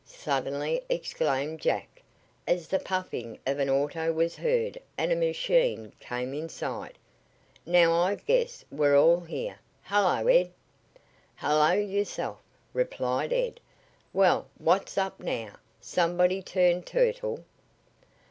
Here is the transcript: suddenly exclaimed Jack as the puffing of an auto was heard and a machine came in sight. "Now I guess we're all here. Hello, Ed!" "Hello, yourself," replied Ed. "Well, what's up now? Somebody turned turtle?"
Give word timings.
suddenly 0.07 0.81
exclaimed 0.89 1.61
Jack 1.61 2.01
as 2.47 2.67
the 2.69 2.79
puffing 2.79 3.37
of 3.45 3.59
an 3.59 3.69
auto 3.69 4.11
was 4.11 4.35
heard 4.35 4.79
and 4.97 5.11
a 5.11 5.15
machine 5.15 5.91
came 5.99 6.33
in 6.33 6.49
sight. 6.49 6.95
"Now 7.67 7.93
I 7.93 8.15
guess 8.15 8.65
we're 8.71 8.99
all 8.99 9.19
here. 9.19 9.59
Hello, 9.83 10.25
Ed!" 10.25 10.51
"Hello, 11.35 11.73
yourself," 11.73 12.39
replied 12.73 13.31
Ed. 13.31 13.59
"Well, 14.11 14.47
what's 14.57 14.97
up 14.97 15.19
now? 15.19 15.57
Somebody 15.79 16.41
turned 16.41 16.87
turtle?" 16.87 17.43